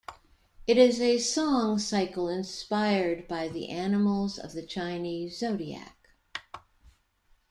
It 0.65 0.79
is 0.79 0.99
a 0.99 1.19
song 1.19 1.77
cycle 1.77 2.27
inspired 2.27 3.27
by 3.27 3.47
the 3.49 3.69
animals 3.69 4.39
of 4.39 4.53
the 4.53 4.65
Chinese 4.65 5.37
zodiac. 5.37 6.09